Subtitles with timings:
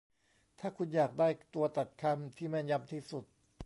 [0.59, 3.25] ถ้าคุณอยากได้ตัวตัดคำที่แม่นยำที่สุด